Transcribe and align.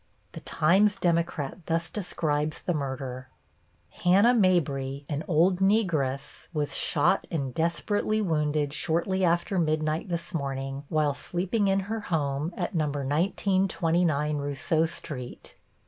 The 0.31 0.39
Times 0.39 0.95
Democrat 0.95 1.59
thus 1.67 1.87
describes, 1.91 2.59
the 2.63 2.73
murder: 2.73 3.29
Hannah 3.91 4.33
Mabry, 4.33 5.05
an 5.07 5.23
old 5.27 5.59
Negress, 5.59 6.47
was 6.55 6.75
shot 6.75 7.27
and 7.29 7.53
desperately 7.53 8.19
wounded 8.19 8.73
shortly 8.73 9.23
after 9.23 9.59
midnight 9.59 10.09
this 10.09 10.33
morning 10.33 10.85
while 10.89 11.13
sleeping 11.13 11.67
in 11.67 11.81
her 11.81 11.99
home 11.99 12.51
at 12.57 12.73
No. 12.73 12.85
1929 12.85 14.37
Rousseau 14.37 14.87
Street. 14.87 15.53